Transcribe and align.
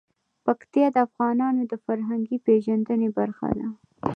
پکتیا 0.45 0.87
د 0.95 0.97
افغانانو 1.07 1.61
د 1.71 1.73
فرهنګي 1.85 2.37
پیژندنې 2.47 3.09
برخه 3.17 3.47
ده. 3.57 3.67